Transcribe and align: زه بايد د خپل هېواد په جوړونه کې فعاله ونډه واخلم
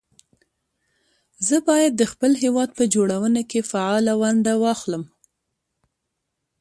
زه 1.47 1.57
بايد 1.67 1.93
د 1.97 2.03
خپل 2.11 2.31
هېواد 2.43 2.69
په 2.77 2.83
جوړونه 2.93 3.41
کې 3.49 3.67
فعاله 3.71 4.13
ونډه 4.21 4.53
واخلم 4.63 5.03